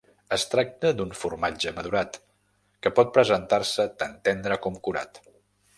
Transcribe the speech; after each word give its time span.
Es 0.35 0.43
tracta 0.53 0.93
d'un 1.01 1.11
formatge 1.19 1.73
madurat, 1.75 2.19
que 2.87 2.93
pot 3.01 3.15
presentar-se 3.19 3.87
tant 4.03 4.21
tendre 4.31 4.63
com 4.65 4.81
curat. 4.89 5.25